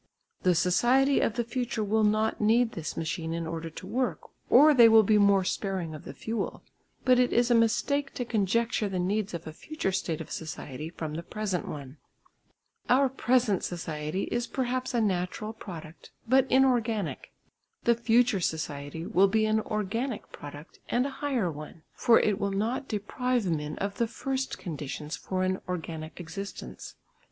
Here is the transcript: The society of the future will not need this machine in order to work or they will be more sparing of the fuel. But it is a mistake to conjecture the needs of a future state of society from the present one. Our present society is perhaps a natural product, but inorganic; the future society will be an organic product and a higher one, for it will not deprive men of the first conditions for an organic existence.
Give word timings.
The 0.41 0.55
society 0.55 1.19
of 1.19 1.35
the 1.35 1.43
future 1.43 1.83
will 1.83 2.03
not 2.03 2.41
need 2.41 2.71
this 2.71 2.97
machine 2.97 3.35
in 3.35 3.45
order 3.45 3.69
to 3.69 3.85
work 3.85 4.31
or 4.49 4.73
they 4.73 4.89
will 4.89 5.03
be 5.03 5.19
more 5.19 5.43
sparing 5.43 5.93
of 5.93 6.05
the 6.05 6.13
fuel. 6.15 6.63
But 7.05 7.19
it 7.19 7.31
is 7.31 7.51
a 7.51 7.53
mistake 7.53 8.15
to 8.15 8.25
conjecture 8.25 8.89
the 8.89 8.97
needs 8.97 9.35
of 9.35 9.45
a 9.45 9.53
future 9.53 9.91
state 9.91 10.19
of 10.19 10.31
society 10.31 10.89
from 10.89 11.13
the 11.13 11.21
present 11.21 11.67
one. 11.67 11.97
Our 12.89 13.09
present 13.09 13.63
society 13.63 14.23
is 14.31 14.47
perhaps 14.47 14.95
a 14.95 15.01
natural 15.01 15.53
product, 15.53 16.09
but 16.27 16.49
inorganic; 16.49 17.31
the 17.83 17.93
future 17.93 18.39
society 18.41 19.05
will 19.05 19.27
be 19.27 19.45
an 19.45 19.59
organic 19.59 20.31
product 20.31 20.79
and 20.89 21.05
a 21.05 21.11
higher 21.21 21.51
one, 21.51 21.83
for 21.93 22.19
it 22.19 22.39
will 22.39 22.49
not 22.49 22.87
deprive 22.87 23.45
men 23.45 23.77
of 23.77 23.97
the 23.99 24.07
first 24.07 24.57
conditions 24.57 25.15
for 25.15 25.43
an 25.43 25.61
organic 25.67 26.19
existence. 26.19 26.95